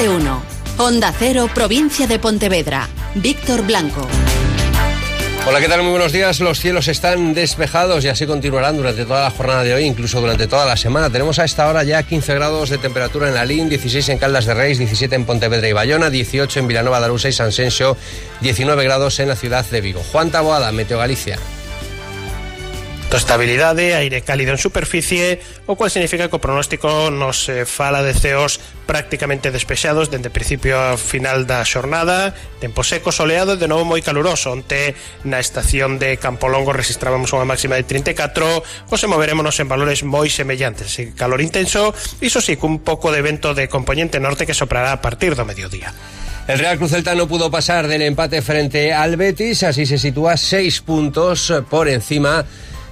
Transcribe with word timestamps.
de 0.00 0.08
uno. 0.08 0.42
Cero, 1.18 1.50
provincia 1.52 2.06
de 2.06 2.20
Pontevedra. 2.20 2.88
Víctor 3.16 3.66
Blanco. 3.66 4.06
Hola, 5.44 5.60
¿qué 5.60 5.66
tal? 5.66 5.82
Muy 5.82 5.90
buenos 5.90 6.12
días. 6.12 6.38
Los 6.38 6.60
cielos 6.60 6.86
están 6.86 7.34
despejados 7.34 8.04
y 8.04 8.08
así 8.08 8.24
continuarán 8.24 8.76
durante 8.76 9.04
toda 9.04 9.24
la 9.24 9.30
jornada 9.30 9.64
de 9.64 9.74
hoy, 9.74 9.84
incluso 9.84 10.20
durante 10.20 10.46
toda 10.46 10.66
la 10.66 10.76
semana. 10.76 11.10
Tenemos 11.10 11.40
a 11.40 11.44
esta 11.44 11.68
hora 11.68 11.82
ya 11.82 12.04
15 12.04 12.32
grados 12.34 12.70
de 12.70 12.78
temperatura 12.78 13.28
en 13.28 13.36
Alín, 13.36 13.68
16 13.68 14.08
en 14.10 14.18
Caldas 14.18 14.46
de 14.46 14.54
Reis, 14.54 14.78
17 14.78 15.16
en 15.16 15.24
Pontevedra 15.24 15.68
y 15.68 15.72
Bayona, 15.72 16.10
18 16.10 16.60
en 16.60 16.68
Vilanova 16.68 17.00
de 17.00 17.28
y 17.28 17.32
San 17.32 17.50
19 17.50 18.84
grados 18.84 19.18
en 19.18 19.28
la 19.28 19.36
ciudad 19.36 19.66
de 19.66 19.80
Vigo. 19.80 20.02
Juan 20.12 20.30
Taboada, 20.30 20.70
Meteo 20.70 20.98
Galicia. 20.98 21.38
Estabilidade, 23.16 23.94
aire 23.94 24.20
cálido 24.20 24.52
en 24.52 24.58
superficie, 24.58 25.40
o 25.64 25.76
cual 25.76 25.90
significa 25.90 26.28
que 26.28 26.36
o 26.36 26.44
pronóstico 26.44 27.08
nos 27.08 27.48
eh, 27.48 27.64
fala 27.64 28.04
de 28.04 28.12
ceos 28.12 28.60
prácticamente 28.84 29.48
despexados 29.48 30.12
dende 30.12 30.28
principio 30.28 30.76
a 30.76 31.00
final 31.00 31.48
da 31.48 31.64
xornada, 31.64 32.36
tempo 32.60 32.84
seco, 32.84 33.08
soleado 33.08 33.56
e 33.56 33.60
de 33.60 33.68
novo 33.68 33.88
moi 33.88 34.04
caluroso. 34.04 34.52
Onte 34.52 34.92
na 35.24 35.40
estación 35.40 35.96
de 35.96 36.20
Campolongo 36.20 36.76
registrábamos 36.76 37.32
unha 37.32 37.48
máxima 37.48 37.80
de 37.80 37.88
34, 37.88 38.64
pois 38.88 39.04
moverémonos 39.08 39.56
en 39.60 39.72
valores 39.72 40.04
moi 40.04 40.28
semellantes, 40.28 40.92
así 40.92 41.12
calor 41.16 41.40
intenso, 41.40 41.96
iso 42.20 42.40
sí, 42.44 42.60
cun 42.60 42.84
pouco 42.84 43.08
de 43.08 43.24
vento 43.24 43.56
de 43.56 43.72
componente 43.72 44.20
norte 44.20 44.44
que 44.44 44.56
soprará 44.56 44.92
a 44.92 45.00
partir 45.00 45.36
do 45.36 45.48
mediodía. 45.48 45.92
El 46.48 46.60
Real 46.60 46.80
Cruz 46.80 46.96
Celta 46.96 47.12
no 47.12 47.28
pudo 47.28 47.52
pasar 47.52 47.88
del 47.88 48.00
empate 48.00 48.40
frente 48.40 48.92
al 48.92 49.20
Betis, 49.20 49.64
así 49.68 49.84
se 49.84 50.00
sitúa 50.00 50.40
seis 50.40 50.80
puntos 50.80 51.52
por 51.68 51.92
encima 51.92 52.44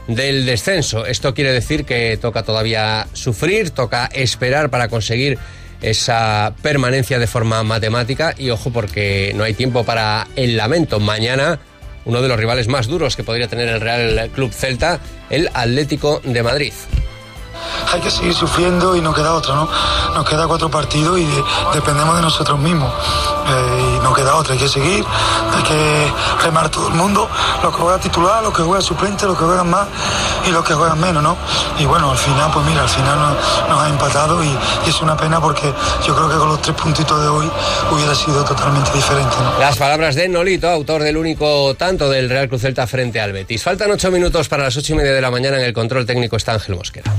del 0.07 0.47
descenso. 0.47 1.07
Esto 1.07 1.35
quiere 1.35 1.53
decir 1.53 1.85
que 1.85 2.17
toca 2.17 2.43
todavía 2.43 3.07
sufrir, 3.13 3.71
toca 3.71 4.07
esperar 4.07 4.71
para 4.71 4.89
conseguir 4.89 5.39
esa 5.83 6.55
permanencia 6.63 7.19
de 7.19 7.27
forma 7.27 7.63
matemática 7.63 8.35
y 8.37 8.51
ojo 8.51 8.71
porque 8.71 9.33
no 9.35 9.45
hay 9.45 9.55
tiempo 9.55 9.85
para 9.85 10.27
el 10.37 10.57
lamento. 10.57 11.01
Mañana 11.01 11.59
uno 12.05 12.23
de 12.23 12.29
los 12.29 12.39
rivales 12.39 12.69
más 12.69 12.87
duros 12.87 13.17
que 13.17 13.25
podría 13.25 13.49
tener 13.49 13.69
el 13.69 13.81
Real 13.81 14.31
Club 14.35 14.53
Celta, 14.53 15.01
el 15.29 15.51
Atlético 15.53 16.21
de 16.25 16.43
Madrid 16.43 16.73
hay 17.93 18.01
que 18.01 18.11
seguir 18.11 18.35
sufriendo 18.35 18.97
y 18.97 19.01
no 19.01 19.13
queda 19.13 19.35
otra, 19.35 19.55
¿no? 19.55 19.69
Nos 20.15 20.29
queda 20.29 20.47
cuatro 20.47 20.71
partidos 20.71 21.19
y 21.19 21.29
dependemos 21.73 22.17
de 22.17 22.23
nosotros 22.23 22.59
mismos. 22.59 22.93
Eh, 23.49 23.97
y 23.97 24.03
no 24.03 24.13
queda 24.13 24.35
otra, 24.35 24.55
hay 24.55 24.59
que 24.59 24.69
seguir, 24.69 25.05
hay 25.55 25.63
que 25.63 26.13
remar 26.43 26.69
todo 26.69 26.89
el 26.89 26.95
mundo, 26.95 27.29
los 27.63 27.75
que 27.75 27.81
juegan 27.81 28.01
titular, 28.01 28.43
los 28.43 28.53
que 28.53 28.63
juegan 28.63 28.83
suplente, 28.83 29.27
los 29.27 29.39
que 29.39 29.45
juegan 29.45 29.71
más 29.71 29.87
y 30.47 30.51
los 30.51 30.65
que 30.65 30.75
juegan 30.75 30.99
menos, 31.01 31.23
¿no? 31.23 31.37
Y 31.79 31.85
bueno, 31.85 32.11
al 32.11 32.19
final, 32.19 32.51
pues 32.53 32.65
mira, 32.67 32.83
al 32.83 32.89
final 32.89 33.19
nos, 33.69 33.81
ha 33.81 33.89
empatado 33.89 34.43
y, 34.43 34.57
es 34.87 35.01
una 35.01 35.17
pena 35.17 35.41
porque 35.41 35.73
yo 36.07 36.15
creo 36.15 36.29
que 36.29 36.37
con 36.37 36.49
los 36.49 36.63
tres 36.63 36.77
puntitos 36.77 37.21
de 37.21 37.29
hoy 37.29 37.51
hubiera 37.91 38.15
sido 38.15 38.45
totalmente 38.45 38.91
diferente. 38.93 39.37
¿no? 39.41 39.59
Las 39.59 39.77
palabras 39.77 40.15
de 40.15 40.29
Nolito, 40.29 40.69
autor 40.69 41.03
del 41.03 41.17
único 41.17 41.75
tanto 41.75 42.09
del 42.09 42.29
Real 42.29 42.49
Cruz 42.49 42.63
Celta 42.63 42.87
frente 42.87 43.21
al 43.21 43.33
Betis. 43.33 43.63
Faltan 43.63 43.91
ocho 43.91 44.11
minutos 44.11 44.49
para 44.49 44.65
las 44.65 44.77
ocho 44.77 44.95
y 44.95 44.97
media 44.97 45.13
de 45.13 45.21
la 45.21 45.31
mañana 45.31 45.59
en 45.59 45.65
el 45.65 45.73
control 45.73 46.07
técnico 46.07 46.37
está 46.37 46.53
Ángel 46.53 46.77
Mosquera. 46.77 47.13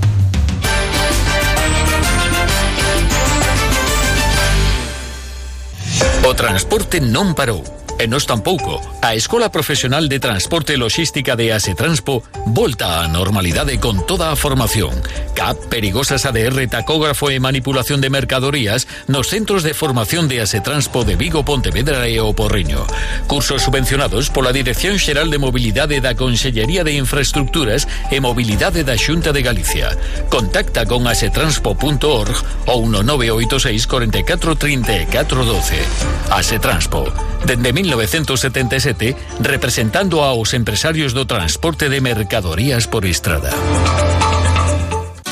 O 6.28 6.36
transporte 6.36 7.00
non 7.00 7.32
parou. 7.32 7.77
E 8.00 8.06
nos 8.06 8.30
tampouco. 8.30 8.78
A 9.02 9.18
Escola 9.18 9.50
Profesional 9.50 10.06
de 10.06 10.20
Transporte 10.20 10.78
Logística 10.78 11.36
de 11.36 11.50
Asetranspo 11.50 12.22
volta 12.46 13.02
á 13.02 13.10
normalidade 13.10 13.82
con 13.82 14.06
toda 14.06 14.38
formación. 14.38 14.94
CAP, 15.34 15.66
perigosas 15.66 16.30
ADR, 16.30 16.70
tacógrafo 16.70 17.34
e 17.34 17.42
manipulación 17.42 17.98
de 17.98 18.14
mercadorías 18.14 18.86
nos 19.10 19.34
centros 19.34 19.66
de 19.66 19.74
formación 19.74 20.30
de 20.30 20.46
Asetranspo 20.46 21.10
de 21.10 21.18
Vigo, 21.18 21.42
Pontevedra 21.42 22.06
e 22.06 22.22
O 22.22 22.38
Porriño. 22.38 22.86
Cursos 23.26 23.66
subvencionados 23.66 24.30
pola 24.30 24.54
Dirección 24.54 25.02
Xeral 25.02 25.34
de 25.34 25.42
Mobilidade 25.42 25.98
da 25.98 26.14
Consellería 26.14 26.86
de 26.86 26.94
Infraestructuras 27.02 27.90
e 28.14 28.22
Mobilidade 28.22 28.86
da 28.86 28.94
Xunta 28.94 29.34
de 29.34 29.42
Galicia. 29.42 29.98
Contacta 30.30 30.86
con 30.86 31.10
asetranspo.org 31.10 32.36
ou 32.70 32.86
no 32.86 33.02
986 33.02 33.90
44 33.90 34.54
34 34.54 35.50
12. 35.50 35.82
Asetranspo. 36.30 37.10
Dende 37.42 37.74
1977, 37.88 39.16
representando 39.40 40.26
a 40.26 40.36
los 40.36 40.54
empresarios 40.54 41.14
do 41.14 41.26
transporte 41.26 41.88
de 41.88 42.02
mercadorías 42.02 42.88
por 42.88 43.06
estrada. 43.06 43.52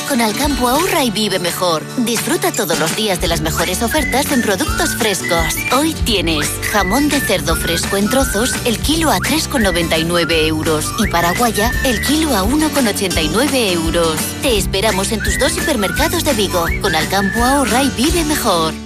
Con 0.07 0.21
Alcampo 0.21 0.69
ahorra 0.69 1.03
y 1.03 1.11
vive 1.11 1.39
mejor. 1.39 1.83
Disfruta 2.05 2.51
todos 2.51 2.79
los 2.79 2.95
días 2.95 3.19
de 3.19 3.27
las 3.27 3.41
mejores 3.41 3.81
ofertas 3.81 4.31
en 4.31 4.41
productos 4.41 4.95
frescos. 4.95 5.55
Hoy 5.75 5.93
tienes 6.05 6.47
jamón 6.71 7.09
de 7.09 7.19
cerdo 7.19 7.55
fresco 7.55 7.97
en 7.97 8.09
trozos, 8.09 8.53
el 8.65 8.77
kilo 8.79 9.11
a 9.11 9.17
3,99 9.17 10.47
euros 10.47 10.85
y 10.99 11.07
paraguaya, 11.07 11.71
el 11.83 11.99
kilo 12.01 12.35
a 12.35 12.43
1,89 12.43 13.73
euros. 13.73 14.17
Te 14.41 14.57
esperamos 14.57 15.11
en 15.11 15.21
tus 15.21 15.37
dos 15.39 15.57
hipermercados 15.57 16.23
de 16.23 16.33
Vigo. 16.33 16.65
Con 16.81 16.95
Alcampo 16.95 17.43
ahorra 17.43 17.83
y 17.83 17.89
vive 17.89 18.23
mejor. 18.23 18.84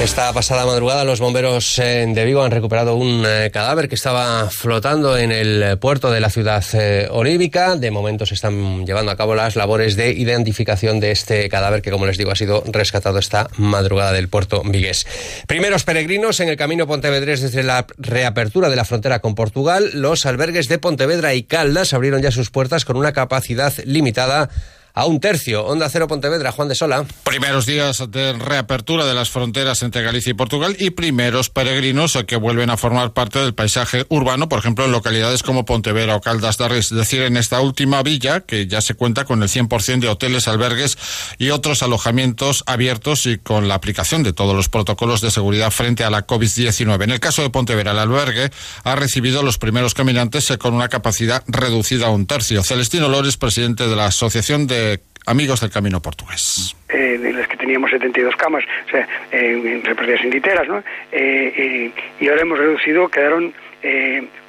Esta 0.00 0.32
pasada 0.32 0.66
madrugada 0.66 1.04
los 1.04 1.20
bomberos 1.20 1.78
eh, 1.78 2.04
de 2.06 2.24
Vigo 2.24 2.42
han 2.42 2.50
recuperado 2.50 2.96
un 2.96 3.24
eh, 3.24 3.50
cadáver 3.52 3.88
que 3.88 3.94
estaba 3.94 4.50
flotando 4.50 5.16
en 5.16 5.30
el 5.30 5.78
puerto 5.78 6.10
de 6.10 6.20
la 6.20 6.30
ciudad 6.30 6.64
eh, 6.74 7.06
olívica. 7.10 7.76
De 7.76 7.92
momento 7.92 8.26
se 8.26 8.34
están 8.34 8.84
llevando 8.84 9.12
a 9.12 9.16
cabo 9.16 9.36
las 9.36 9.54
labores 9.54 9.94
de 9.94 10.10
identificación 10.10 10.98
de 10.98 11.12
este 11.12 11.48
cadáver 11.48 11.80
que, 11.80 11.92
como 11.92 12.06
les 12.06 12.18
digo, 12.18 12.32
ha 12.32 12.36
sido 12.36 12.64
rescatado 12.66 13.20
esta 13.20 13.48
madrugada 13.56 14.12
del 14.12 14.28
puerto 14.28 14.62
vigués. 14.64 15.06
Primeros 15.46 15.84
peregrinos 15.84 16.40
en 16.40 16.48
el 16.48 16.56
camino 16.56 16.88
Pontevedrés 16.88 17.40
desde 17.40 17.62
la 17.62 17.86
reapertura 17.96 18.68
de 18.68 18.76
la 18.76 18.84
frontera 18.84 19.20
con 19.20 19.36
Portugal. 19.36 19.90
Los 19.94 20.26
albergues 20.26 20.68
de 20.68 20.78
Pontevedra 20.78 21.34
y 21.34 21.44
Caldas 21.44 21.94
abrieron 21.94 22.20
ya 22.20 22.32
sus 22.32 22.50
puertas 22.50 22.84
con 22.84 22.96
una 22.96 23.12
capacidad 23.12 23.72
limitada 23.84 24.50
a 24.94 25.06
un 25.06 25.18
tercio. 25.18 25.66
Onda 25.66 25.88
Cero 25.88 26.06
Pontevedra, 26.06 26.52
Juan 26.52 26.68
de 26.68 26.76
Sola. 26.76 27.04
Primeros 27.24 27.66
días 27.66 28.04
de 28.10 28.32
reapertura 28.32 29.04
de 29.04 29.14
las 29.14 29.28
fronteras 29.28 29.82
entre 29.82 30.02
Galicia 30.02 30.30
y 30.30 30.34
Portugal 30.34 30.76
y 30.78 30.90
primeros 30.90 31.50
peregrinos 31.50 32.16
que 32.28 32.36
vuelven 32.36 32.70
a 32.70 32.76
formar 32.76 33.12
parte 33.12 33.40
del 33.40 33.54
paisaje 33.54 34.06
urbano, 34.08 34.48
por 34.48 34.60
ejemplo, 34.60 34.84
en 34.84 34.92
localidades 34.92 35.42
como 35.42 35.64
Pontevedra 35.64 36.14
o 36.14 36.20
Caldas 36.20 36.58
de 36.58 36.68
Reis. 36.68 36.92
Es 36.92 36.96
decir, 36.96 37.22
en 37.22 37.36
esta 37.36 37.60
última 37.60 38.04
villa, 38.04 38.40
que 38.40 38.68
ya 38.68 38.80
se 38.80 38.94
cuenta 38.94 39.24
con 39.24 39.42
el 39.42 39.48
100% 39.48 39.98
de 39.98 40.08
hoteles, 40.08 40.46
albergues 40.46 40.96
y 41.38 41.50
otros 41.50 41.82
alojamientos 41.82 42.62
abiertos 42.66 43.26
y 43.26 43.38
con 43.38 43.66
la 43.66 43.74
aplicación 43.74 44.22
de 44.22 44.32
todos 44.32 44.54
los 44.54 44.68
protocolos 44.68 45.20
de 45.20 45.32
seguridad 45.32 45.72
frente 45.72 46.04
a 46.04 46.10
la 46.10 46.24
COVID-19. 46.24 47.02
En 47.02 47.10
el 47.10 47.18
caso 47.18 47.42
de 47.42 47.50
Pontevedra, 47.50 47.90
el 47.90 47.98
albergue 47.98 48.52
ha 48.84 48.94
recibido 48.94 49.42
los 49.42 49.58
primeros 49.58 49.92
caminantes 49.92 50.52
con 50.56 50.72
una 50.72 50.88
capacidad 50.88 51.42
reducida 51.48 52.06
a 52.06 52.10
un 52.10 52.26
tercio. 52.26 52.62
Celestino 52.62 53.08
Lores, 53.08 53.36
presidente 53.36 53.88
de 53.88 53.96
la 53.96 54.06
Asociación 54.06 54.68
de 54.68 54.83
Amigos 55.26 55.60
del 55.62 55.70
Camino 55.70 56.02
Portugués. 56.02 56.76
Eh, 56.88 57.18
de 57.18 57.32
las 57.32 57.48
que 57.48 57.56
teníamos 57.56 57.90
72 57.90 58.36
camas, 58.36 58.62
o 58.86 58.90
sea, 58.90 59.08
en 59.30 59.82
repartidas 59.82 60.20
en 60.22 60.30
literas, 60.30 60.68
¿no? 60.68 60.82
Eh, 61.12 61.90
y 62.20 62.28
ahora 62.28 62.42
hemos 62.42 62.58
reducido, 62.58 63.08
quedaron 63.08 63.54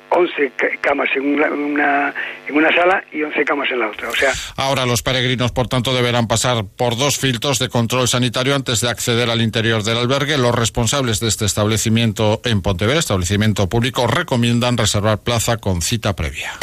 11 0.09 0.43
eh, 0.43 0.51
camas 0.81 1.09
en 1.15 1.25
una, 1.25 2.13
en 2.47 2.55
una 2.55 2.73
sala 2.73 3.03
y 3.11 3.21
11 3.23 3.43
camas 3.45 3.69
en 3.71 3.79
la 3.79 3.87
otra. 3.89 4.09
O 4.09 4.15
sea, 4.15 4.31
Ahora 4.55 4.85
los 4.85 5.01
peregrinos, 5.01 5.51
por 5.51 5.67
tanto, 5.67 5.93
deberán 5.93 6.27
pasar 6.27 6.65
por 6.77 6.97
dos 6.97 7.17
filtros 7.17 7.59
de 7.59 7.69
control 7.69 8.07
sanitario 8.07 8.55
antes 8.55 8.81
de 8.81 8.89
acceder 8.89 9.29
al 9.29 9.41
interior 9.41 9.83
del 9.83 9.97
albergue. 9.97 10.37
Los 10.37 10.55
responsables 10.55 11.19
de 11.19 11.27
este 11.27 11.45
establecimiento 11.45 12.41
en 12.45 12.61
Pontevedra, 12.61 12.99
establecimiento 12.99 13.67
público, 13.67 14.07
recomiendan 14.07 14.77
reservar 14.77 15.19
plaza 15.19 15.57
con 15.57 15.81
cita 15.81 16.15
previa. 16.15 16.53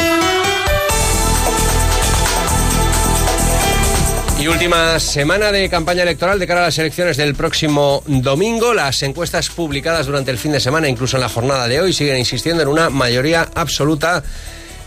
Y 4.42 4.48
última 4.48 4.98
semana 4.98 5.52
de 5.52 5.70
campaña 5.70 6.02
electoral 6.02 6.40
de 6.40 6.48
cara 6.48 6.62
a 6.62 6.64
las 6.64 6.76
elecciones 6.76 7.16
del 7.16 7.36
próximo 7.36 8.02
domingo. 8.08 8.74
Las 8.74 9.04
encuestas 9.04 9.48
publicadas 9.50 10.06
durante 10.06 10.32
el 10.32 10.36
fin 10.36 10.50
de 10.50 10.58
semana, 10.58 10.88
incluso 10.88 11.16
en 11.16 11.20
la 11.20 11.28
jornada 11.28 11.68
de 11.68 11.80
hoy, 11.80 11.92
siguen 11.92 12.18
insistiendo 12.18 12.60
en 12.60 12.68
una 12.68 12.90
mayoría 12.90 13.48
absoluta 13.54 14.24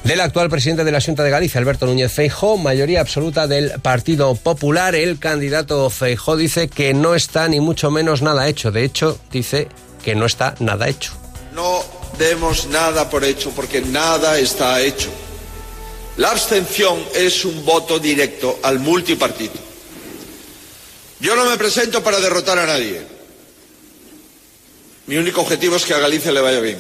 del 0.04 0.20
actual 0.20 0.50
presidente 0.50 0.84
de 0.84 0.92
la 0.92 1.00
Junta 1.00 1.24
de 1.24 1.30
Galicia, 1.30 1.58
Alberto 1.58 1.86
Núñez 1.86 2.12
Feijó, 2.12 2.58
mayoría 2.58 3.00
absoluta 3.00 3.48
del 3.48 3.80
Partido 3.82 4.36
Popular. 4.36 4.94
El 4.94 5.20
candidato 5.20 5.90
Feijó 5.90 6.36
dice 6.36 6.68
que 6.68 6.94
no 6.94 7.16
está 7.16 7.48
ni 7.48 7.62
mucho 7.62 7.92
menos 7.92 8.22
nada 8.22 8.50
hecho. 8.50 8.74
De 8.74 8.84
hecho, 8.84 9.18
dice 9.32 9.70
que 10.04 10.16
no 10.16 10.26
está 10.26 10.56
nada 10.60 10.90
hecho. 10.90 11.14
No 11.54 11.82
demos 12.20 12.68
nada 12.68 13.10
por 13.10 13.24
hecho 13.24 13.52
porque 13.52 13.80
nada 13.80 14.38
está 14.38 14.82
hecho. 14.82 15.12
La 16.18 16.32
abstención 16.32 17.04
es 17.14 17.44
un 17.44 17.66
voto 17.66 18.00
directo 18.00 18.60
al 18.64 18.80
multipartido. 18.80 19.54
Yo 21.20 21.36
no 21.36 21.46
me 21.46 21.58
presento 21.58 22.02
para 22.02 22.20
derrotar 22.20 22.58
a 22.58 22.66
nadie. 22.66 23.02
Mi 25.08 25.18
único 25.18 25.42
objetivo 25.42 25.76
es 25.76 25.86
que 25.86 25.94
a 25.94 26.00
Galicia 26.00 26.32
le 26.32 26.42
vaya 26.42 26.60
bien, 26.62 26.80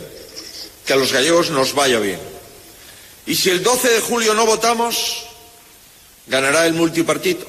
que 0.86 0.94
a 0.94 0.96
los 0.96 1.12
gallegos 1.12 1.50
nos 1.52 1.74
vaya 1.74 2.00
bien. 2.00 2.20
Y 3.26 3.36
si 3.36 3.50
el 3.50 3.62
12 3.62 3.90
de 3.90 4.00
julio 4.02 4.34
no 4.34 4.46
votamos, 4.46 5.26
ganará 6.28 6.66
el 6.66 6.74
multipartido. 6.74 7.46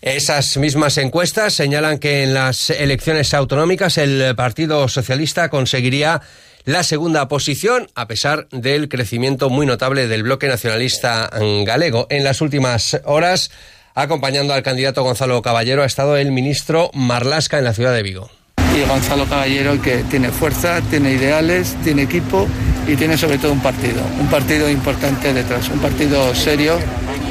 Esas 0.00 0.56
mismas 0.56 0.98
encuestas 0.98 1.54
señalan 1.54 1.98
que 1.98 2.22
en 2.22 2.32
las 2.32 2.70
elecciones 2.70 3.34
autonómicas 3.34 3.98
el 3.98 4.34
Partido 4.36 4.88
Socialista 4.88 5.48
conseguiría 5.48 6.22
la 6.66 6.82
segunda 6.82 7.28
posición, 7.28 7.88
a 7.94 8.08
pesar 8.08 8.48
del 8.50 8.88
crecimiento 8.88 9.48
muy 9.48 9.66
notable 9.66 10.08
del 10.08 10.24
bloque 10.24 10.48
nacionalista 10.48 11.30
galego. 11.64 12.08
En 12.10 12.24
las 12.24 12.40
últimas 12.40 13.00
horas, 13.04 13.52
acompañando 13.94 14.52
al 14.52 14.64
candidato 14.64 15.04
Gonzalo 15.04 15.40
Caballero, 15.42 15.84
ha 15.84 15.86
estado 15.86 16.16
el 16.16 16.32
ministro 16.32 16.90
Marlasca 16.92 17.58
en 17.58 17.64
la 17.64 17.72
ciudad 17.72 17.94
de 17.94 18.02
Vigo. 18.02 18.30
Y 18.76 18.86
Gonzalo 18.86 19.26
Caballero 19.26 19.80
que 19.80 19.98
tiene 20.10 20.30
fuerza, 20.32 20.80
tiene 20.90 21.12
ideales, 21.12 21.76
tiene 21.84 22.02
equipo 22.02 22.48
y 22.88 22.96
tiene 22.96 23.16
sobre 23.16 23.38
todo 23.38 23.52
un 23.52 23.62
partido, 23.62 24.02
un 24.20 24.26
partido 24.26 24.68
importante 24.68 25.32
detrás, 25.32 25.68
un 25.70 25.78
partido 25.78 26.34
serio 26.34 26.78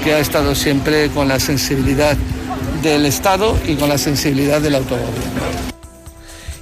que 0.01 0.13
ha 0.13 0.19
estado 0.19 0.55
siempre 0.55 1.09
con 1.09 1.27
la 1.27 1.41
sensibilidad 1.41 2.15
del 2.81 3.05
Estado 3.05 3.59
y 3.67 3.75
con 3.75 3.89
la 3.89 3.97
sensibilidad 3.97 4.61
del 4.61 4.75
autogobierno. 4.75 5.74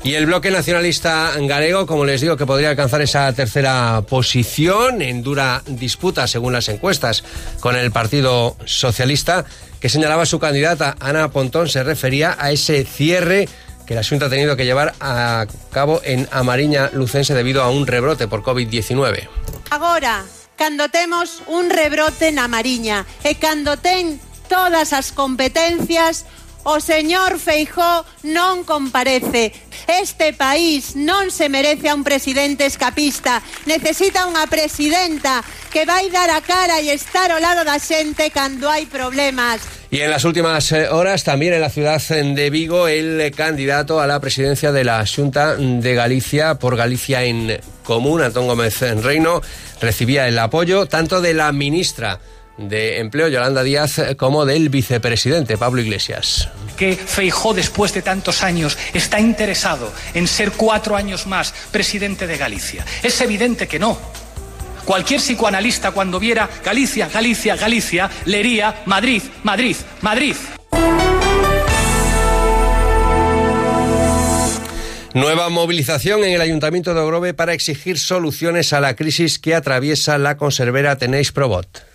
Y 0.04 0.16
el 0.16 0.26
bloque 0.26 0.52
nacionalista 0.52 1.32
galego, 1.40 1.86
como 1.88 2.04
les 2.04 2.20
digo, 2.20 2.36
que 2.36 2.46
podría 2.46 2.72
alcanzar 2.72 3.02
esa 3.02 3.32
tercera 3.32 4.02
posición 4.02 5.02
en 5.02 5.24
dura 5.24 5.64
disputa, 5.66 6.28
según 6.28 6.52
las 6.52 6.68
encuestas, 6.68 7.24
con 7.62 7.78
el 7.78 7.90
Partido 7.90 8.58
Socialista, 8.66 9.46
que 9.80 9.88
señalaba 9.88 10.26
su 10.26 10.40
candidata, 10.40 10.98
Ana 11.00 11.32
Pontón, 11.32 11.70
se 11.70 11.84
refería 11.84 12.36
a 12.38 12.52
ese 12.52 12.84
cierre 12.84 13.48
que 13.86 13.96
la 13.96 14.04
Junta 14.04 14.26
ha 14.26 14.30
tenido 14.30 14.58
que 14.58 14.66
llevar 14.66 14.94
a 15.00 15.46
cabo 15.72 16.02
en 16.04 16.28
Amariña 16.32 16.90
Lucense 16.92 17.34
debido 17.34 17.64
a 17.64 17.70
un 17.70 17.88
rebrote 17.88 18.28
por 18.28 18.44
COVID-19. 18.44 19.30
Ahora, 19.70 20.26
cuando 20.58 20.90
tenemos 20.90 21.42
un 21.48 21.70
rebrote 21.70 22.28
en 22.28 22.40
Amariña 22.40 23.06
e 23.24 23.36
cando 23.40 23.78
ten 23.80 24.20
todas 24.52 24.92
as 24.92 25.12
competencias 25.12 26.28
o 26.64 26.80
señor 26.80 27.40
Feijó 27.40 28.06
non 28.24 28.64
comparece. 28.64 29.52
Este 29.88 30.32
país 30.32 30.96
non 30.96 31.28
se 31.30 31.52
merece 31.52 31.92
a 31.92 31.96
un 31.96 32.08
presidente 32.08 32.66
escapista. 32.66 33.44
Necesita 33.68 34.24
unha 34.26 34.48
presidenta 34.48 35.44
que 35.70 35.84
vai 35.84 36.08
dar 36.08 36.32
a 36.32 36.40
cara 36.40 36.80
e 36.80 36.96
estar 36.96 37.32
ao 37.32 37.44
lado 37.44 37.68
da 37.68 37.80
xente 37.80 38.32
cando 38.32 38.72
hai 38.72 38.88
problemas. 38.88 39.60
Y 39.94 40.02
en 40.02 40.10
las 40.10 40.26
últimas 40.26 40.72
eh, 40.72 40.90
horas, 40.90 41.24
también 41.24 41.54
en 41.54 41.62
la 41.62 41.70
ciudad 41.70 42.02
de 42.02 42.50
Vigo, 42.50 42.88
el 42.88 43.32
candidato 43.36 44.00
a 44.00 44.08
la 44.08 44.20
presidencia 44.20 44.72
de 44.72 44.84
la 44.84 45.06
Junta 45.06 45.56
de 45.56 45.94
Galicia 45.94 46.56
por 46.56 46.76
Galicia 46.76 47.24
en 47.24 47.60
Común, 47.84 48.24
Antón 48.24 48.48
Gómez 48.48 48.82
Reino, 49.04 49.42
recibía 49.82 50.28
el 50.28 50.40
apoyo 50.40 50.88
tanto 50.88 51.22
de 51.22 51.36
la 51.36 51.52
ministra 51.52 52.20
de 52.58 53.00
Empleo, 53.00 53.28
Yolanda 53.28 53.64
Díaz, 53.64 54.02
como 54.18 54.46
del 54.46 54.70
vicepresidente, 54.70 55.58
Pablo 55.58 55.82
Iglesias. 55.82 56.50
Que 56.78 56.96
Feijó, 56.96 57.54
después 57.54 57.94
de 57.94 58.02
tantos 58.02 58.44
años, 58.44 58.78
está 58.94 59.20
interesado 59.20 59.92
en 60.14 60.28
ser 60.28 60.52
cuatro 60.52 60.96
años 60.96 61.28
más 61.28 61.54
presidente 61.72 62.28
de 62.28 62.38
Galicia. 62.38 62.86
Es 63.02 63.20
evidente 63.22 63.68
que 63.68 63.80
no. 63.80 63.98
Cualquier 64.86 65.22
psicoanalista 65.22 65.92
cuando 65.92 66.20
viera 66.20 66.50
Galicia, 66.64 67.08
Galicia, 67.08 67.56
Galicia, 67.56 68.10
leería 68.26 68.84
Madrid, 68.86 69.24
Madrid, 69.44 69.78
Madrid. 70.02 70.36
Nueva 75.14 75.50
movilización 75.50 76.24
en 76.24 76.34
el 76.34 76.42
Ayuntamiento 76.42 76.94
de 76.94 77.00
Ogrove 77.00 77.36
para 77.36 77.54
exigir 77.54 78.00
soluciones 78.00 78.74
a 78.74 78.82
la 78.82 78.96
crisis 78.96 79.38
que 79.38 79.54
atraviesa 79.54 80.18
la 80.18 80.38
conservera 80.38 80.98
Tenéis 80.98 81.32
Probot. 81.32 81.93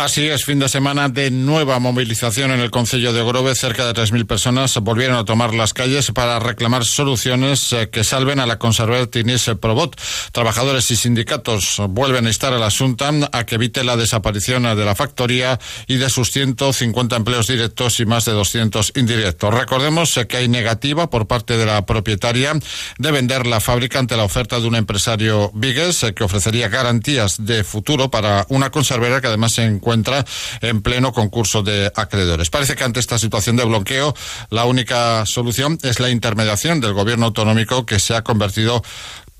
Así 0.00 0.26
es, 0.26 0.46
fin 0.46 0.58
de 0.58 0.70
semana 0.70 1.10
de 1.10 1.30
nueva 1.30 1.78
movilización 1.78 2.52
en 2.52 2.60
el 2.60 2.70
Concello 2.70 3.12
de 3.12 3.22
Grove. 3.22 3.54
Cerca 3.54 3.84
de 3.84 3.92
3.000 3.92 4.26
personas 4.26 4.74
volvieron 4.78 5.18
a 5.18 5.26
tomar 5.26 5.52
las 5.52 5.74
calles 5.74 6.10
para 6.12 6.38
reclamar 6.38 6.86
soluciones 6.86 7.70
eh, 7.74 7.90
que 7.90 8.02
salven 8.02 8.40
a 8.40 8.46
la 8.46 8.58
conservadora 8.58 9.10
Tinis 9.10 9.50
Probot. 9.60 10.00
Trabajadores 10.32 10.90
y 10.90 10.96
sindicatos 10.96 11.82
vuelven 11.90 12.24
a 12.24 12.30
instar 12.30 12.54
a 12.54 12.58
la 12.58 12.70
Junta 12.70 13.10
a 13.30 13.44
que 13.44 13.56
evite 13.56 13.84
la 13.84 13.98
desaparición 13.98 14.62
de 14.62 14.84
la 14.86 14.94
factoría 14.94 15.60
y 15.86 15.98
de 15.98 16.08
sus 16.08 16.30
150 16.30 17.16
empleos 17.16 17.46
directos 17.46 18.00
y 18.00 18.06
más 18.06 18.24
de 18.24 18.32
200 18.32 18.92
indirectos. 18.96 19.52
Recordemos 19.52 20.18
que 20.26 20.38
hay 20.38 20.48
negativa 20.48 21.10
por 21.10 21.26
parte 21.26 21.58
de 21.58 21.66
la 21.66 21.84
propietaria 21.84 22.54
de 22.96 23.10
vender 23.10 23.46
la 23.46 23.60
fábrica 23.60 23.98
ante 23.98 24.16
la 24.16 24.24
oferta 24.24 24.60
de 24.60 24.66
un 24.66 24.76
empresario 24.76 25.50
Vigues 25.52 26.04
eh, 26.04 26.14
que 26.14 26.24
ofrecería 26.24 26.70
garantías 26.70 27.44
de 27.44 27.64
futuro 27.64 28.10
para 28.10 28.46
una 28.48 28.70
conservera 28.70 29.20
que 29.20 29.26
además 29.26 29.52
se 29.52 29.66
encuentra 29.66 29.89
encuentra 29.90 30.24
en 30.60 30.82
pleno 30.82 31.12
concurso 31.12 31.62
de 31.62 31.90
acreedores. 31.96 32.48
Parece 32.48 32.76
que 32.76 32.84
ante 32.84 33.00
esta 33.00 33.18
situación 33.18 33.56
de 33.56 33.64
bloqueo, 33.64 34.14
la 34.50 34.64
única 34.64 35.26
solución 35.26 35.78
es 35.82 35.98
la 35.98 36.10
intermediación 36.10 36.80
del 36.80 36.92
gobierno 36.92 37.26
autonómico 37.26 37.84
que 37.86 37.98
se 37.98 38.14
ha 38.14 38.22
convertido 38.22 38.82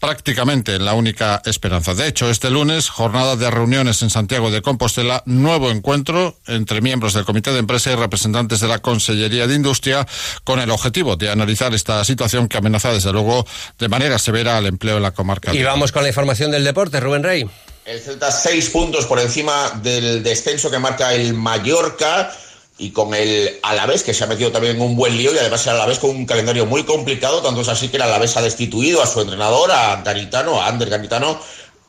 prácticamente 0.00 0.75
en 0.75 0.85
la 0.85 0.94
única 0.94 1.41
esperanza. 1.44 1.94
De 1.94 2.08
hecho, 2.08 2.31
este 2.31 2.50
lunes, 2.50 2.88
jornada 2.88 3.37
de 3.37 3.49
reuniones 3.49 4.02
en 4.02 4.11
Santiago 4.11 4.50
de 4.50 4.62
Compostela, 4.62 5.23
nuevo 5.26 5.70
encuentro 5.70 6.37
entre 6.47 6.81
miembros 6.81 7.12
del 7.12 7.25
Comité 7.25 7.53
de 7.53 7.58
Empresa 7.58 7.93
y 7.93 7.94
representantes 7.94 8.61
de 8.61 8.67
la 8.67 8.79
Consellería 8.79 9.46
de 9.46 9.55
Industria 9.55 10.06
con 10.43 10.58
el 10.58 10.70
objetivo 10.70 11.17
de 11.17 11.31
analizar 11.31 11.75
esta 11.75 12.03
situación 12.05 12.49
que 12.49 12.56
amenaza, 12.56 12.93
desde 12.93 13.12
luego, 13.12 13.46
de 13.79 13.88
manera 13.88 14.19
severa 14.19 14.56
al 14.56 14.67
empleo 14.67 14.96
en 14.96 15.03
la 15.03 15.12
comarca. 15.12 15.55
Y 15.55 15.62
vamos 15.62 15.93
con 15.93 16.03
la 16.03 16.08
información 16.08 16.50
del 16.50 16.64
deporte, 16.64 16.99
Rubén 16.99 17.23
Rey. 17.23 17.49
El 17.90 18.00
Celta 18.00 18.31
seis 18.31 18.70
puntos 18.70 19.04
por 19.04 19.19
encima 19.19 19.81
del 19.82 20.22
descenso 20.22 20.70
que 20.70 20.78
marca 20.78 21.12
el 21.12 21.34
Mallorca 21.34 22.32
y 22.78 22.92
con 22.92 23.12
el 23.14 23.58
Alavés, 23.64 24.04
que 24.04 24.14
se 24.14 24.22
ha 24.22 24.28
metido 24.28 24.52
también 24.52 24.76
en 24.76 24.82
un 24.82 24.94
buen 24.94 25.16
lío 25.16 25.34
y 25.34 25.38
además 25.38 25.66
el 25.66 25.72
Alavés 25.72 25.98
con 25.98 26.10
un 26.10 26.25
calendario 26.25 26.66
muy 26.66 26.84
complicado, 26.84 27.42
tanto 27.42 27.62
es 27.62 27.69
así 27.69 27.88
que 27.88 27.96
el 27.96 28.04
Alavés 28.04 28.37
ha 28.37 28.42
destituido 28.42 29.02
a 29.02 29.08
su 29.08 29.20
entrenador, 29.20 29.72
a 29.72 30.02
Garitano, 30.02 30.62
a 30.62 30.69
Ander 30.69 30.88
Garitano, 30.88 31.40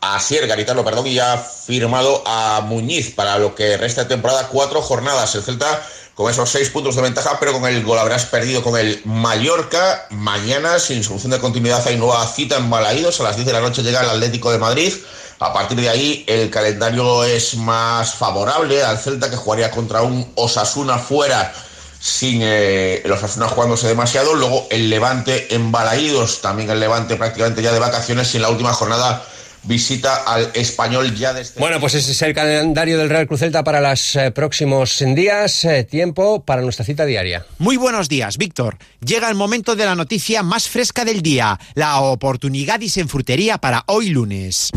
a 0.02 0.20
Sier 0.20 0.48
Garitano, 0.48 0.84
perdón, 0.84 1.06
y 1.06 1.20
ha 1.20 1.38
firmado 1.38 2.24
a 2.26 2.62
Muñiz 2.62 3.14
para 3.14 3.38
lo 3.38 3.54
que 3.54 3.78
resta 3.78 4.02
de 4.02 4.10
temporada, 4.10 4.48
cuatro 4.48 4.82
jornadas. 4.82 5.36
El 5.36 5.44
Celta 5.44 5.86
con 6.16 6.32
esos 6.32 6.50
seis 6.50 6.72
puntos 6.72 6.96
de 6.96 7.04
ventaja, 7.04 7.38
pero 7.40 7.54
con 7.54 7.66
el 7.68 7.84
gol 7.84 8.00
habrás 8.00 8.26
perdido 8.26 8.64
con 8.64 8.76
el 8.76 9.02
Mallorca. 9.06 10.08
Mañana, 10.10 10.80
sin 10.80 11.04
solución 11.04 11.32
de 11.32 11.40
continuidad, 11.40 11.88
hay 11.88 11.98
nueva 11.98 12.26
cita 12.28 12.58
en 12.58 12.72
Balaídos. 12.72 13.20
A 13.20 13.24
las 13.24 13.36
10 13.36 13.46
de 13.46 13.54
la 13.54 13.62
noche 13.62 13.84
llega 13.84 14.02
el 14.02 14.10
Atlético 14.10 14.52
de 14.52 14.58
Madrid. 14.58 14.94
A 15.42 15.52
partir 15.52 15.82
de 15.82 15.90
ahí 15.90 16.24
el 16.28 16.52
calendario 16.52 17.24
es 17.24 17.56
más 17.56 18.14
favorable 18.14 18.84
al 18.84 19.00
Celta 19.00 19.28
que 19.28 19.36
jugaría 19.36 19.72
contra 19.72 20.04
un 20.04 20.32
Osasuna 20.36 21.00
fuera 21.00 21.52
sin 22.00 22.42
eh, 22.44 23.02
el 23.04 23.12
Osasuna 23.12 23.48
jugándose 23.48 23.88
demasiado. 23.88 24.36
Luego 24.36 24.68
el 24.70 24.92
Levante 24.92 25.56
en 25.56 25.72
Balaídos, 25.72 26.42
también 26.42 26.70
el 26.70 26.80
Levante 26.80 27.16
prácticamente 27.16 27.64
ya 27.64 27.72
de 27.72 27.80
vacaciones 27.80 28.32
y 28.36 28.38
en 28.38 28.44
la 28.44 28.52
última 28.52 28.72
jornada 28.72 29.26
visita 29.64 30.18
al 30.28 30.52
español 30.54 31.16
ya 31.16 31.34
desde... 31.34 31.60
Bueno, 31.60 31.80
pues 31.80 31.96
ese 31.96 32.12
es 32.12 32.22
el 32.22 32.36
calendario 32.36 33.00
del 33.00 33.10
Real 33.10 33.26
Cruz 33.26 33.40
Celta 33.40 33.64
para 33.64 33.82
los 33.82 34.16
eh, 34.16 34.30
próximos 34.30 35.04
días. 35.16 35.66
Eh, 35.66 35.86
tiempo 35.86 36.46
para 36.46 36.62
nuestra 36.62 36.86
cita 36.86 37.04
diaria. 37.04 37.48
Muy 37.58 37.78
buenos 37.78 38.10
días, 38.10 38.38
Víctor. 38.38 38.78
Llega 39.04 39.28
el 39.28 39.36
momento 39.36 39.76
de 39.76 39.86
la 39.86 39.96
noticia 39.96 40.44
más 40.44 40.70
fresca 40.70 41.04
del 41.04 41.24
día, 41.24 41.60
la 41.74 42.00
oportunidad 42.02 42.80
y 42.80 42.92
en 43.00 43.10
frutería 43.10 43.58
para 43.58 43.84
hoy 43.88 44.10
lunes. 44.10 44.70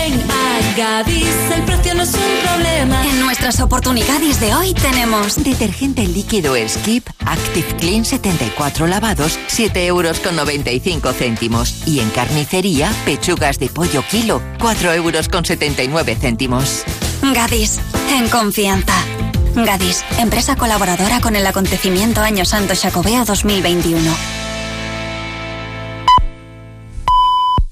Ven 0.00 0.18
a 0.30 0.76
Gadis, 0.76 1.26
el 1.54 1.62
precio 1.64 1.94
no 1.94 2.02
es 2.02 2.14
un 2.14 2.48
problema. 2.48 3.04
En 3.06 3.20
nuestras 3.20 3.60
oportunidades 3.60 4.40
de 4.40 4.54
hoy 4.54 4.72
tenemos 4.72 5.42
detergente 5.42 6.06
líquido 6.06 6.54
Skip 6.66 7.06
Active 7.26 7.76
Clean 7.78 8.04
74 8.06 8.86
lavados, 8.86 9.38
7 9.48 9.86
euros 9.86 10.20
con 10.20 10.36
95 10.36 11.12
céntimos. 11.12 11.86
Y 11.86 12.00
en 12.00 12.08
carnicería, 12.10 12.90
pechugas 13.04 13.58
de 13.58 13.68
pollo 13.68 14.02
kilo, 14.10 14.40
4 14.60 14.94
euros 14.94 15.28
con 15.28 15.44
79 15.44 16.16
céntimos. 16.18 16.82
Gadis, 17.34 17.78
en 18.10 18.28
confianza. 18.30 18.94
Gadis, 19.54 20.02
empresa 20.18 20.56
colaboradora 20.56 21.20
con 21.20 21.36
el 21.36 21.46
acontecimiento 21.46 22.22
Año 22.22 22.46
Santo 22.46 22.74
Jacobeo 22.74 23.26
2021. 23.26 24.39